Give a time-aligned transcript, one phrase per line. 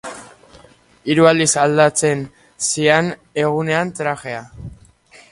[1.09, 2.23] Hiru aldiz aldatzen
[2.69, 3.11] zian
[3.43, 4.41] egunean trajea.